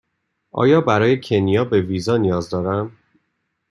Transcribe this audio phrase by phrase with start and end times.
[0.51, 2.91] آیا برای کنیا به ویزا نیاز دارم؟